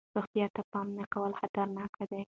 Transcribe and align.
روغتیا 0.15 0.45
ته 0.55 0.61
پام 0.71 0.87
نه 0.97 1.05
کول 1.13 1.31
خطرناک 1.39 1.93
دی. 2.09 2.21